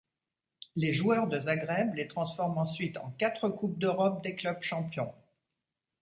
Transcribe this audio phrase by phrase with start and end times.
[0.75, 5.13] Les joueurs de Zagreb les transforme ensuite en quatre coupes d'Europe des clubs champions.